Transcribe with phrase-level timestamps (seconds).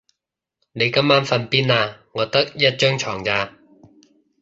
[0.03, 0.07] 你今
[1.07, 1.97] 晚瞓邊啊？
[2.13, 3.53] 我得一張床咋